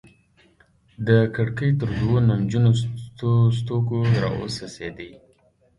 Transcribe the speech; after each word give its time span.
د 1.07 1.09
کړکۍ 1.35 1.71
تر 1.79 1.89
دوو 1.99 2.17
نمجنو 2.29 2.71
ستوګو 3.57 3.99
راوڅڅيدې 4.23 5.09